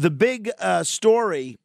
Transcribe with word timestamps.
The 0.00 0.10
big 0.10 0.50
uh, 0.58 0.82
story 0.82 1.58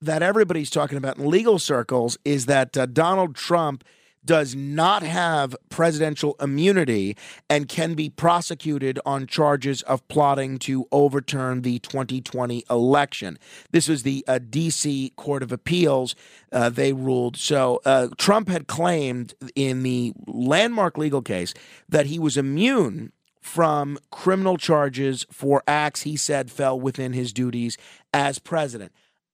that 0.00 0.22
everybody's 0.22 0.70
talking 0.70 0.96
about 0.96 1.18
in 1.18 1.28
legal 1.28 1.58
circles 1.58 2.16
is 2.24 2.46
that 2.46 2.78
uh, 2.78 2.86
Donald 2.86 3.34
Trump 3.34 3.82
does 4.24 4.54
not 4.54 5.02
have 5.02 5.56
presidential 5.68 6.36
immunity 6.40 7.16
and 7.50 7.68
can 7.68 7.94
be 7.94 8.10
prosecuted 8.10 9.00
on 9.04 9.26
charges 9.26 9.82
of 9.82 10.06
plotting 10.06 10.60
to 10.60 10.86
overturn 10.92 11.62
the 11.62 11.80
2020 11.80 12.62
election. 12.70 13.40
This 13.72 13.88
was 13.88 14.04
the 14.04 14.24
uh, 14.28 14.38
D.C. 14.38 15.12
Court 15.16 15.42
of 15.42 15.50
Appeals. 15.50 16.14
Uh, 16.52 16.70
they 16.70 16.92
ruled. 16.92 17.36
So 17.36 17.80
uh, 17.84 18.06
Trump 18.18 18.48
had 18.48 18.68
claimed 18.68 19.34
in 19.56 19.82
the 19.82 20.12
landmark 20.28 20.96
legal 20.96 21.22
case 21.22 21.54
that 21.88 22.06
he 22.06 22.20
was 22.20 22.36
immune 22.36 23.10
from 23.48 23.98
criminal 24.10 24.58
charges 24.58 25.26
for 25.32 25.62
acts 25.66 26.02
he 26.02 26.16
said 26.16 26.50
fell 26.50 26.78
within 26.78 27.14
his 27.14 27.32
duties 27.32 27.78
as 28.12 28.38
president. 28.38 28.92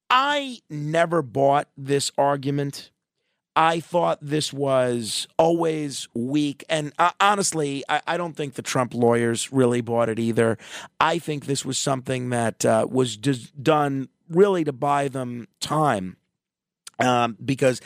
I 0.09 0.59
never 0.69 1.21
bought 1.21 1.67
this 1.75 2.11
argument. 2.17 2.91
I 3.57 3.81
thought 3.81 4.19
this 4.21 4.53
was 4.53 5.27
always 5.37 6.07
weak. 6.13 6.63
And 6.69 6.93
uh, 6.97 7.11
honestly, 7.19 7.83
I, 7.89 8.01
I, 8.07 8.17
don't 8.17 8.35
think 8.35 8.53
the 8.53 8.61
Trump 8.61 8.93
lawyers 8.93 9.51
really 9.51 9.81
bought 9.81 10.09
it 10.09 10.19
either. 10.19 10.57
I 10.99 11.19
think 11.19 11.45
this 11.45 11.65
was 11.65 11.77
something 11.77 12.29
that 12.29 12.65
uh, 12.65 12.87
was 12.89 13.17
done 13.17 14.09
really 14.29 14.63
to 14.63 14.73
buy 14.73 15.07
them 15.09 15.47
time 15.59 16.17
um, 16.99 17.37
because 17.43 17.81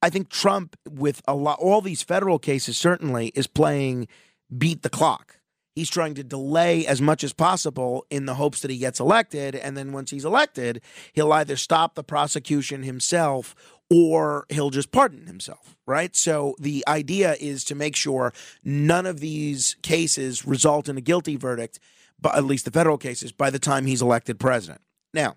I 0.00 0.10
think 0.10 0.28
Trump, 0.28 0.76
with 0.88 1.22
a 1.26 1.34
lot, 1.34 1.58
all 1.60 1.80
these 1.80 2.02
federal 2.02 2.38
cases, 2.38 2.76
certainly 2.76 3.32
is 3.34 3.46
playing 3.46 4.08
beat 4.56 4.82
the 4.82 4.90
clock. 4.90 5.38
He's 5.74 5.90
trying 5.90 6.14
to 6.14 6.24
delay 6.24 6.86
as 6.86 7.00
much 7.00 7.24
as 7.24 7.32
possible 7.32 8.04
in 8.10 8.26
the 8.26 8.34
hopes 8.34 8.60
that 8.60 8.70
he 8.70 8.76
gets 8.78 9.00
elected. 9.00 9.54
And 9.54 9.76
then 9.76 9.92
once 9.92 10.10
he's 10.10 10.24
elected, 10.24 10.82
he'll 11.12 11.32
either 11.32 11.56
stop 11.56 11.94
the 11.94 12.04
prosecution 12.04 12.82
himself 12.82 13.54
or 13.90 14.46
he'll 14.48 14.70
just 14.70 14.90
pardon 14.90 15.26
himself, 15.26 15.76
right? 15.86 16.14
So 16.16 16.54
the 16.58 16.84
idea 16.88 17.36
is 17.40 17.64
to 17.64 17.74
make 17.74 17.96
sure 17.96 18.32
none 18.64 19.06
of 19.06 19.20
these 19.20 19.76
cases 19.82 20.46
result 20.46 20.88
in 20.88 20.96
a 20.96 21.02
guilty 21.02 21.36
verdict, 21.36 21.78
but 22.20 22.34
at 22.34 22.44
least 22.44 22.64
the 22.64 22.70
federal 22.70 22.98
cases, 22.98 23.32
by 23.32 23.50
the 23.50 23.58
time 23.58 23.86
he's 23.86 24.02
elected 24.02 24.40
president. 24.40 24.80
Now, 25.12 25.36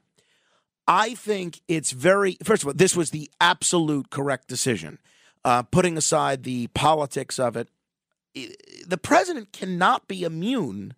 I 0.88 1.16
think 1.16 1.62
it's 1.68 1.92
very, 1.92 2.38
first 2.44 2.64
of 2.64 2.68
all, 2.68 2.74
this 2.74 2.96
was 2.96 3.10
the 3.10 3.30
absolute 3.42 4.10
correct 4.10 4.48
decision. 4.48 5.00
Uh, 5.44 5.62
putting 5.62 5.98
aside 5.98 6.44
the 6.44 6.68
politics 6.68 7.38
of 7.38 7.56
it, 7.56 7.70
the 8.86 8.98
president 8.98 9.54
cannot 9.54 10.08
be 10.08 10.24
immune 10.24 10.94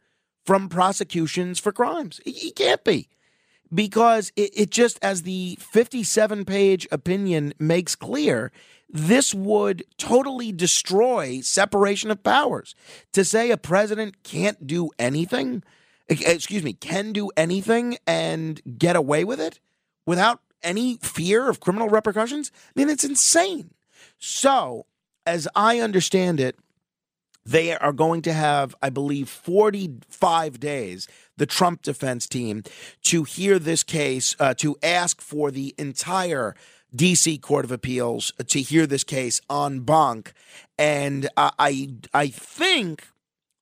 from 0.45 0.69
prosecutions 0.69 1.59
for 1.59 1.71
crimes. 1.71 2.19
He 2.25 2.52
can't 2.52 2.83
be 2.83 3.09
because 3.73 4.31
it, 4.35 4.52
it 4.55 4.71
just, 4.71 4.97
as 5.02 5.23
the 5.23 5.58
57 5.59 6.45
page 6.45 6.88
opinion 6.91 7.53
makes 7.59 7.95
clear, 7.95 8.52
this 8.89 9.33
would 9.33 9.83
totally 9.97 10.52
destroy 10.52 11.42
separation 11.42 12.09
of 12.09 12.23
powers. 12.23 12.76
To 13.14 13.26
say 13.26 13.52
a 13.52 13.58
president 13.58 14.23
can't 14.23 14.65
do 14.65 14.89
anything, 14.97 15.64
excuse 16.08 16.64
me, 16.64 16.73
can 16.73 17.11
do 17.11 17.30
anything 17.36 17.97
and 18.08 18.61
get 18.77 18.95
away 18.95 19.26
with 19.26 19.42
it 19.42 19.59
without 20.05 20.42
any 20.64 20.97
fear 20.97 21.49
of 21.49 21.59
criminal 21.59 21.89
repercussions, 21.89 22.52
I 22.76 22.80
mean, 22.80 22.89
it's 22.89 23.03
insane. 23.03 23.71
So, 24.17 24.86
as 25.26 25.47
I 25.55 25.80
understand 25.80 26.39
it, 26.39 26.58
they 27.47 27.75
are 27.75 27.93
going 27.93 28.21
to 28.23 28.33
have, 28.33 28.75
I 28.81 28.89
believe, 28.89 29.30
45 29.30 30.59
days, 30.59 31.08
the 31.37 31.45
Trump 31.45 31.81
defense 31.81 32.27
team, 32.27 32.63
to 33.03 33.23
hear 33.23 33.58
this 33.58 33.83
case, 33.83 34.35
uh, 34.39 34.53
to 34.55 34.75
ask 34.83 35.21
for 35.21 35.49
the 35.49 35.73
entire 35.77 36.55
DC 36.95 37.41
Court 37.41 37.65
of 37.65 37.71
Appeals 37.71 38.31
to 38.47 38.61
hear 38.61 38.85
this 38.85 39.03
case 39.03 39.41
en 39.49 39.80
banc. 39.81 40.33
And 40.77 41.30
uh, 41.37 41.52
I, 41.58 41.89
I 42.13 42.27
think 42.27 43.08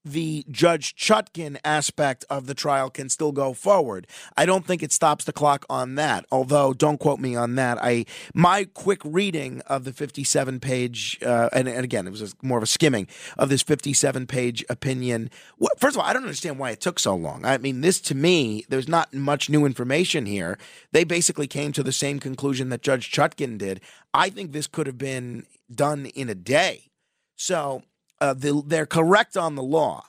the 0.06 0.46
Judge 0.50 0.96
Chutkan 0.96 1.58
aspect 1.66 2.24
of 2.30 2.46
the 2.46 2.54
trial 2.54 2.90
can 2.90 3.10
still 3.10 3.32
go 3.32 3.54
forward. 3.54 4.08
I 4.38 4.46
don't 4.46 4.66
think 4.66 4.84
it 4.84 4.92
stops 4.92 5.26
the 5.26 5.34
clock 5.34 5.66
on 5.70 5.96
that. 5.96 6.26
Although, 6.32 6.74
don't 6.74 7.00
quote 7.00 7.20
me 7.20 7.36
on 7.36 7.56
that. 7.56 7.80
I 7.82 8.06
my 8.34 8.66
quick 8.66 9.02
reading 9.04 9.62
of 9.62 9.84
the 9.84 9.92
57 9.92 10.60
page, 10.60 11.18
uh, 11.24 11.50
and, 11.52 11.68
and, 11.68 11.84
again, 11.84 12.08
it 12.08 12.12
was 12.12 12.36
more 12.42 12.60
of 12.60 12.64
a 12.64 12.68
skimming 12.68 13.08
of 13.38 13.50
this 13.50 13.64
57 13.64 14.28
page 14.28 14.64
opinion. 14.70 15.32
First 15.78 15.96
of 15.96 16.02
all, 16.02 16.08
I 16.08 16.14
don't 16.14 16.24
understand 16.24 16.60
why 16.60 16.70
it 16.70 16.82
took 16.82 17.00
so 17.00 17.16
long. 17.16 17.44
I 17.44 17.58
mean, 17.58 17.82
this 17.82 18.00
to 18.02 18.16
me, 18.16 18.64
there's 18.70 18.88
not 18.88 19.14
much 19.14 19.50
new 19.50 19.66
information 19.66 20.28
here. 20.28 20.58
They 20.92 21.04
basically 21.04 21.48
came 21.48 21.72
to 21.74 21.84
the 21.84 21.92
same 21.92 22.20
conclusion 22.20 22.70
that 22.70 22.84
Judge 22.84 23.12
Chutkan 23.12 23.58
did. 23.58 23.82
I 24.14 24.30
think 24.30 24.52
this 24.52 24.68
could 24.68 24.88
have 24.88 24.98
been 24.98 25.46
done 25.74 26.06
in 26.08 26.30
a 26.30 26.36
day. 26.36 26.92
So 27.36 27.84
uh, 28.22 28.34
the, 28.34 28.62
they're 28.66 28.86
correct 28.86 29.38
on 29.38 29.56
the 29.56 29.64
law, 29.64 30.06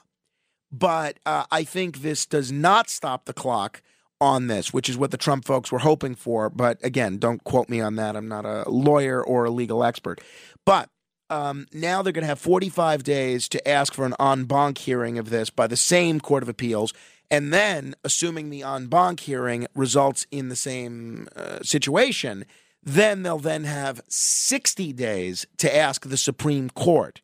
but 0.71 1.19
uh, 1.25 1.45
I 1.51 1.63
think 1.63 2.01
this 2.01 2.25
does 2.25 2.51
not 2.51 2.89
stop 2.89 3.25
the 3.25 3.33
clock 3.33 3.81
on 4.19 4.47
this, 4.47 4.73
which 4.73 4.89
is 4.89 4.97
what 4.97 5.11
the 5.11 5.17
Trump 5.17 5.45
folks 5.45 5.71
were 5.71 5.79
hoping 5.79 6.15
for. 6.15 6.49
But 6.49 6.83
again, 6.83 7.17
don't 7.17 7.43
quote 7.43 7.69
me 7.69 7.81
on 7.81 7.95
that. 7.95 8.15
I'm 8.15 8.27
not 8.27 8.45
a 8.45 8.69
lawyer 8.69 9.23
or 9.23 9.45
a 9.45 9.51
legal 9.51 9.83
expert. 9.83 10.21
But 10.65 10.89
um, 11.29 11.67
now 11.73 12.01
they're 12.01 12.13
going 12.13 12.23
to 12.23 12.27
have 12.27 12.39
45 12.39 13.03
days 13.03 13.49
to 13.49 13.67
ask 13.67 13.93
for 13.93 14.05
an 14.05 14.15
en 14.19 14.45
banc 14.45 14.77
hearing 14.77 15.17
of 15.17 15.29
this 15.29 15.49
by 15.49 15.67
the 15.67 15.77
same 15.77 16.19
Court 16.19 16.43
of 16.43 16.49
Appeals. 16.49 16.93
And 17.29 17.53
then, 17.53 17.93
assuming 18.03 18.49
the 18.49 18.63
en 18.63 18.87
banc 18.87 19.19
hearing 19.19 19.67
results 19.75 20.25
in 20.31 20.49
the 20.49 20.55
same 20.55 21.27
uh, 21.35 21.59
situation, 21.61 22.45
then 22.81 23.23
they'll 23.23 23.37
then 23.37 23.65
have 23.65 24.01
60 24.07 24.93
days 24.93 25.45
to 25.57 25.75
ask 25.75 26.07
the 26.07 26.17
Supreme 26.17 26.69
Court 26.69 27.21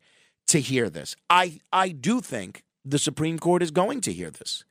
to 0.48 0.60
hear 0.60 0.90
this. 0.90 1.16
I 1.30 1.60
I 1.72 1.90
do 1.90 2.20
think 2.20 2.62
the 2.84 2.98
Supreme 2.98 3.38
Court 3.38 3.62
is 3.62 3.70
going 3.70 4.00
to 4.02 4.12
hear 4.12 4.30
this. 4.30 4.64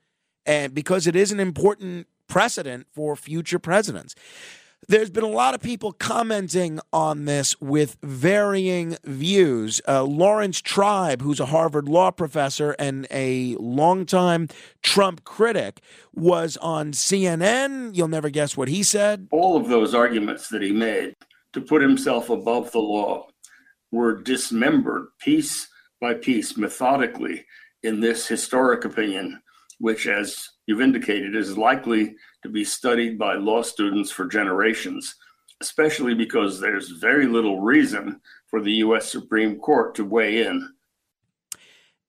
And 0.46 0.74
because 0.74 1.08
it 1.08 1.16
is 1.16 1.32
an 1.32 1.40
important 1.40 2.08
precedent 2.28 2.88
for 2.92 3.16
future 3.16 3.60
presidents. 3.60 4.16
There's 4.90 5.10
been 5.10 5.24
a 5.24 5.30
lot 5.30 5.54
of 5.54 5.62
people 5.62 5.94
commenting 5.94 6.80
on 6.92 7.24
this 7.24 7.60
with 7.62 7.96
varying 8.04 8.98
views. 9.06 9.80
Uh, 9.88 10.04
Laurence 10.04 10.60
Tribe, 10.60 11.22
who's 11.22 11.40
a 11.40 11.46
Harvard 11.46 11.88
law 11.88 12.12
professor 12.12 12.76
and 12.78 13.08
a 13.10 13.56
longtime 13.60 14.50
Trump 14.82 15.24
critic, 15.24 15.80
was 16.14 16.58
on 16.58 16.92
CNN. 16.92 17.96
You'll 17.96 18.10
never 18.10 18.30
guess 18.30 18.58
what 18.58 18.68
he 18.68 18.84
said. 18.84 19.30
All 19.32 19.56
of 19.56 19.70
those 19.70 19.96
arguments 19.96 20.50
that 20.50 20.62
he 20.62 20.74
made 20.74 21.16
to 21.54 21.62
put 21.62 21.82
himself 21.82 22.30
above 22.30 22.72
the 22.74 22.80
law 22.80 23.28
were 23.94 24.22
dismembered 24.22 25.06
piece 25.20 25.68
by 26.02 26.16
piece, 26.16 26.58
methodically, 26.58 27.46
in 27.84 28.00
this 28.00 28.28
historic 28.28 28.84
opinion, 28.86 29.40
which, 29.80 30.08
as 30.08 30.50
you've 30.66 30.82
indicated, 30.82 31.36
is 31.36 31.58
likely 31.58 32.16
to 32.42 32.50
be 32.50 32.64
studied 32.64 33.20
by 33.20 33.36
law 33.36 33.62
students 33.62 34.10
for 34.10 34.26
generations, 34.26 35.16
especially 35.62 36.16
because 36.16 36.60
there's 36.60 36.90
very 36.90 37.28
little 37.28 37.62
reason 37.62 38.20
for 38.48 38.62
the 38.62 38.74
U.S. 38.74 39.12
Supreme 39.12 39.60
Court 39.60 39.94
to 39.96 40.04
weigh 40.04 40.46
in. 40.46 40.74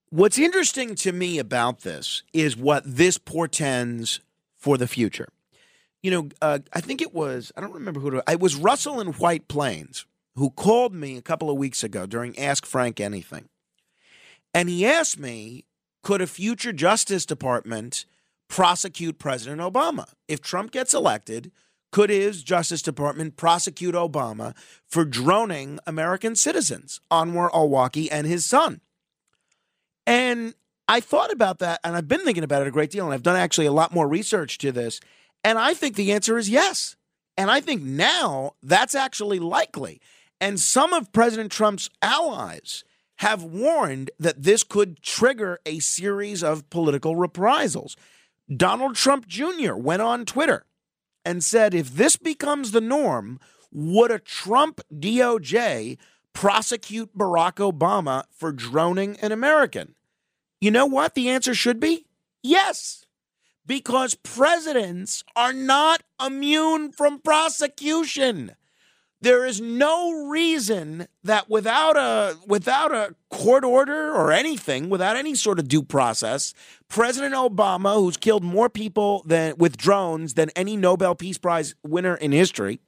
What's 0.09 0.39
interesting 0.39 0.95
to 0.97 1.13
me 1.13 1.39
about 1.39 1.81
this 1.81 2.23
is 2.33 2.57
what 2.57 2.83
this 2.87 3.19
portends 3.19 4.21
for 4.57 4.79
the 4.79 4.87
future. 4.89 5.29
You 6.03 6.11
know, 6.11 6.29
uh, 6.41 6.61
I 6.73 6.81
think 6.81 7.03
it 7.03 7.13
was, 7.13 7.53
I 7.57 7.61
don't 7.61 7.73
remember 7.73 8.01
who 8.01 8.23
it 8.27 8.41
was, 8.41 8.57
Russell 8.57 9.01
in 9.01 9.09
White 9.09 9.49
Plains 9.49 10.07
who 10.37 10.51
called 10.51 10.95
me 10.95 11.17
a 11.17 11.23
couple 11.23 11.51
of 11.51 11.57
weeks 11.57 11.85
ago 11.85 12.07
during 12.07 12.39
Ask 12.39 12.67
Frank 12.67 13.01
Anything. 13.01 13.49
And 14.53 14.69
he 14.69 14.87
asked 14.87 15.19
me, 15.19 15.65
could 16.03 16.21
a 16.21 16.27
future 16.27 16.73
Justice 16.73 17.25
Department 17.27 18.05
prosecute 18.49 19.19
President 19.19 19.61
Obama? 19.61 20.07
If 20.29 20.41
Trump 20.41 20.71
gets 20.71 20.95
elected, 20.95 21.51
could 21.91 22.11
his 22.11 22.43
Justice 22.43 22.83
Department 22.83 23.37
prosecute 23.37 23.95
Obama 23.95 24.55
for 24.89 25.05
droning 25.05 25.79
American 25.87 26.35
citizens, 26.35 27.01
Anwar 27.11 27.51
al-Awlaki 27.55 28.09
and 28.11 28.27
his 28.27 28.45
son? 28.45 28.81
And 30.07 30.55
I 30.87 31.01
thought 31.01 31.33
about 31.33 31.61
that, 31.61 31.81
and 31.83 31.97
I've 31.97 32.09
been 32.09 32.25
thinking 32.25 32.45
about 32.45 32.63
it 32.63 32.69
a 32.69 32.73
great 32.73 32.91
deal, 32.91 33.05
and 33.05 33.15
I've 33.15 33.23
done 33.23 33.37
actually 33.37 33.67
a 33.67 33.73
lot 33.73 33.95
more 33.95 34.07
research 34.07 34.59
to 34.59 34.73
this. 34.73 35.01
And 35.43 35.59
I 35.59 35.73
think 35.73 35.97
the 35.97 36.13
answer 36.13 36.37
is 36.37 36.51
yes. 36.51 36.97
And 37.37 37.51
I 37.51 37.61
think 37.61 37.83
now 37.83 38.53
that's 38.63 38.95
actually 38.95 39.39
likely. 39.39 40.01
And 40.45 40.61
some 40.61 40.93
of 40.93 41.11
President 41.11 41.51
Trump's 41.51 41.89
allies 42.03 42.85
have 43.17 43.43
warned 43.43 44.11
that 44.19 44.43
this 44.43 44.63
could 44.63 45.01
trigger 45.01 45.59
a 45.65 45.79
series 45.79 46.45
of 46.45 46.69
political 46.69 47.17
reprisals. 47.17 47.97
Donald 48.55 48.95
Trump 48.95 49.27
Jr. 49.27 49.73
went 49.73 50.03
on 50.03 50.27
Twitter 50.27 50.67
and 51.25 51.43
said 51.43 51.73
if 51.73 51.95
this 51.95 52.17
becomes 52.17 52.73
the 52.73 52.83
norm, 52.83 53.41
would 53.73 54.11
a 54.11 54.19
Trump 54.19 54.83
DOJ 54.93 55.97
prosecute 56.35 57.17
Barack 57.17 57.55
Obama 57.55 58.25
for 58.31 58.53
droning 58.53 59.17
an 59.23 59.33
American? 59.33 59.95
You 60.61 60.71
know 60.71 60.85
what 60.85 61.15
the 61.15 61.31
answer 61.31 61.55
should 61.55 61.81
be? 61.81 62.05
Yes, 62.43 63.07
because 63.65 64.15
presidents 64.15 65.25
are 65.35 65.55
not 65.55 66.03
immune 66.23 66.93
from 66.93 67.21
prosecution. 67.21 68.55
There 69.25 69.47
is 69.47 69.59
no 69.59 70.27
reason 70.29 71.09
that 71.23 71.49
without 71.49 71.97
a 71.97 72.37
without 72.47 72.93
a 72.93 73.15
court 73.31 73.65
order 73.65 74.13
or 74.13 74.31
anything, 74.31 74.91
without 74.91 75.17
any 75.17 75.35
sort 75.35 75.59
of 75.59 75.67
due 75.67 75.83
process, 75.83 76.53
President 76.91 77.35
Obama, 77.35 77.95
who's 77.95 78.19
killed 78.19 78.45
more 78.45 78.69
people 78.69 79.23
than 79.25 79.55
with 79.57 79.79
drones 79.79 80.35
than 80.35 80.51
any 80.51 80.77
Nobel 80.77 81.15
Peace 81.15 81.39
Prize 81.39 81.75
winner 81.83 82.17
in 82.17 82.33
history, 82.33 82.81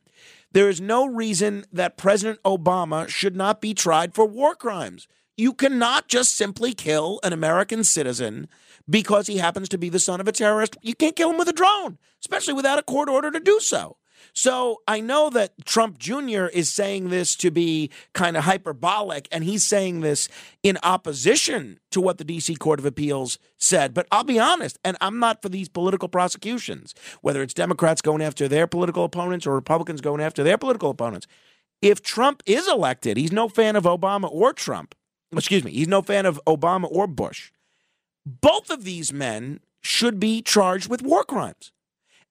there 0.52 0.68
is 0.68 0.78
no 0.78 1.06
reason 1.06 1.64
that 1.72 1.96
President 1.96 2.38
Obama 2.42 3.08
should 3.08 3.34
not 3.34 3.62
be 3.62 3.72
tried 3.72 4.12
for 4.14 4.26
war 4.26 4.54
crimes. 4.54 5.08
You 5.38 5.54
cannot 5.54 6.06
just 6.06 6.36
simply 6.36 6.74
kill 6.74 7.18
an 7.22 7.32
American 7.32 7.82
citizen 7.82 8.46
because 8.86 9.26
he 9.26 9.38
happens 9.38 9.70
to 9.70 9.78
be 9.78 9.88
the 9.88 9.98
son 9.98 10.20
of 10.20 10.28
a 10.28 10.32
terrorist. 10.32 10.76
You 10.82 10.94
can't 10.94 11.16
kill 11.16 11.30
him 11.30 11.38
with 11.38 11.48
a 11.48 11.54
drone, 11.54 11.96
especially 12.20 12.52
without 12.52 12.78
a 12.78 12.82
court 12.82 13.08
order 13.08 13.30
to 13.30 13.40
do 13.40 13.58
so. 13.58 13.96
So 14.32 14.82
I 14.86 15.00
know 15.00 15.30
that 15.30 15.64
Trump 15.64 15.98
Jr. 15.98 16.46
is 16.46 16.70
saying 16.70 17.08
this 17.08 17.34
to 17.36 17.50
be 17.50 17.90
kind 18.12 18.36
of 18.36 18.44
hyperbolic, 18.44 19.28
and 19.32 19.44
he's 19.44 19.64
saying 19.64 20.00
this 20.00 20.28
in 20.62 20.78
opposition 20.82 21.80
to 21.90 22.00
what 22.00 22.18
the 22.18 22.24
D.C. 22.24 22.56
Court 22.56 22.78
of 22.78 22.86
Appeals 22.86 23.38
said. 23.56 23.94
But 23.94 24.06
I'll 24.12 24.24
be 24.24 24.38
honest, 24.38 24.78
and 24.84 24.96
I'm 25.00 25.18
not 25.18 25.42
for 25.42 25.48
these 25.48 25.68
political 25.68 26.08
prosecutions, 26.08 26.94
whether 27.22 27.42
it's 27.42 27.54
Democrats 27.54 28.02
going 28.02 28.22
after 28.22 28.48
their 28.48 28.66
political 28.66 29.04
opponents 29.04 29.46
or 29.46 29.54
Republicans 29.54 30.00
going 30.00 30.20
after 30.20 30.42
their 30.42 30.58
political 30.58 30.90
opponents. 30.90 31.26
If 31.82 32.02
Trump 32.02 32.42
is 32.46 32.68
elected, 32.68 33.16
he's 33.16 33.32
no 33.32 33.48
fan 33.48 33.76
of 33.76 33.84
Obama 33.84 34.30
or 34.30 34.52
Trump. 34.52 34.94
Excuse 35.32 35.64
me, 35.64 35.72
he's 35.72 35.88
no 35.88 36.02
fan 36.02 36.26
of 36.26 36.40
Obama 36.46 36.88
or 36.90 37.06
Bush. 37.06 37.52
Both 38.24 38.70
of 38.70 38.84
these 38.84 39.12
men 39.12 39.60
should 39.82 40.18
be 40.18 40.42
charged 40.42 40.88
with 40.88 41.02
war 41.02 41.24
crimes. 41.24 41.72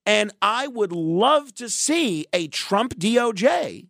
And 0.06 0.32
I 0.42 0.68
would 0.68 0.92
love 0.92 1.54
to 1.56 1.70
see 1.70 2.26
a 2.32 2.48
Trump 2.48 2.96
DOJ, 2.96 3.88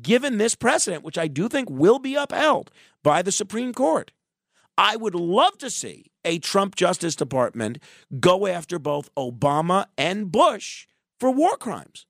given 0.00 0.38
this 0.38 0.54
precedent, 0.54 1.02
which 1.02 1.18
I 1.18 1.26
do 1.28 1.48
think 1.48 1.68
will 1.68 1.98
be 1.98 2.14
upheld 2.14 2.70
by 3.02 3.22
the 3.22 3.32
Supreme 3.32 3.72
Court. 3.72 4.12
I 4.78 4.96
would 4.96 5.14
love 5.14 5.58
to 5.58 5.70
see 5.70 6.12
a 6.24 6.38
Trump 6.38 6.76
Justice 6.76 7.16
Department 7.16 7.78
go 8.20 8.46
after 8.46 8.78
both 8.78 9.14
Obama 9.16 9.86
and 9.98 10.30
Bush 10.30 10.86
for 11.18 11.30
war 11.30 11.56
crimes. 11.56 12.06